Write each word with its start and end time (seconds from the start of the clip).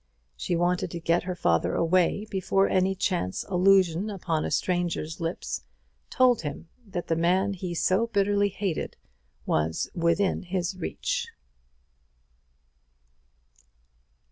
She 0.35 0.55
wanted 0.55 0.89
to 0.89 0.99
get 0.99 1.25
her 1.29 1.35
father 1.35 1.75
away 1.75 2.25
before 2.31 2.67
any 2.67 2.95
chance 2.95 3.45
allusion 3.47 4.09
upon 4.09 4.43
a 4.43 4.49
stranger's 4.49 5.19
lips 5.21 5.61
told 6.09 6.41
him 6.41 6.69
that 6.87 7.05
the 7.05 7.15
man 7.15 7.53
he 7.53 7.75
so 7.75 8.07
bitterly 8.07 8.49
hated 8.49 8.97
was 9.45 9.91
within 9.93 10.41
his 10.41 10.75
reach. 10.75 11.27